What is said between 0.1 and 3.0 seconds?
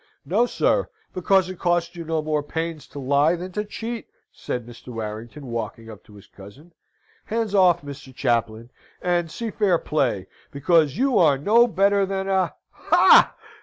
"No, sir: because it costs you no more pains to